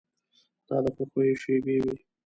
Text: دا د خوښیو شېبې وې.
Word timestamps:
دا 0.67 0.77
د 0.83 0.85
خوښیو 0.95 1.35
شېبې 1.41 1.77
وې. 1.83 1.95